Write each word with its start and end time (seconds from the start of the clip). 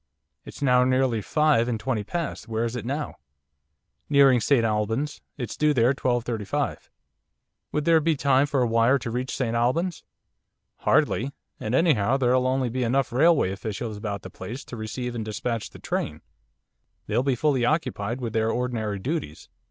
It's 0.45 0.63
now 0.63 0.83
nearly 0.83 1.21
five 1.21 1.67
and 1.67 1.79
twenty 1.79 2.03
past. 2.03 2.47
Where's 2.47 2.75
it 2.75 2.85
now?' 2.85 3.17
'Nearing 4.09 4.39
St 4.39 4.65
Albans, 4.65 5.21
it's 5.37 5.55
due 5.55 5.75
there 5.75 5.93
12.35.' 5.93 6.89
'Would 7.71 7.85
there 7.85 7.99
be 7.99 8.15
time 8.15 8.47
for 8.47 8.63
a 8.63 8.67
wire 8.67 8.97
to 8.97 9.11
reach 9.11 9.37
St 9.37 9.55
Albans?' 9.55 10.03
'Hardly, 10.77 11.31
and 11.59 11.75
anyhow 11.75 12.17
there'll 12.17 12.47
only 12.47 12.69
be 12.69 12.83
enough 12.83 13.13
railway 13.13 13.51
officials 13.51 13.95
about 13.95 14.23
the 14.23 14.31
place 14.31 14.65
to 14.65 14.75
receive 14.75 15.13
and 15.13 15.23
despatch 15.23 15.69
the 15.69 15.77
train. 15.77 16.21
They'll 17.05 17.21
be 17.21 17.35
fully 17.35 17.63
occupied 17.63 18.21
with 18.21 18.33
their 18.33 18.49
ordinary 18.49 18.97
duties. 18.97 19.49